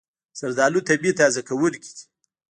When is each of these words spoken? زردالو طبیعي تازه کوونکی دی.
زردالو 0.39 0.79
طبیعي 0.89 1.13
تازه 1.19 1.41
کوونکی 1.47 1.91
دی. 1.95 2.03